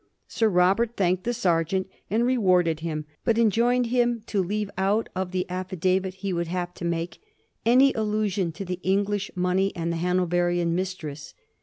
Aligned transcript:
Sir 0.27 0.49
Robert 0.49 0.97
thanked 0.97 1.25
the 1.25 1.31
sergeant 1.33 1.87
and 2.09 2.25
re 2.25 2.35
warded 2.35 2.79
him, 2.79 3.05
but 3.23 3.37
enjoined 3.37 3.85
him 3.85 4.23
to 4.25 4.41
leave 4.41 4.71
out 4.75 5.09
of 5.15 5.29
the 5.29 5.47
affidavit 5.47 6.15
he 6.15 6.33
would 6.33 6.47
have 6.47 6.73
to 6.73 6.85
make 6.85 7.21
any 7.67 7.93
allusion 7.93 8.51
to 8.53 8.65
the 8.65 8.79
English 8.81 9.29
money 9.35 9.71
and 9.75 9.93
the 9.93 9.97
Hanoverian 9.97 10.73
mistress. 10.73 11.35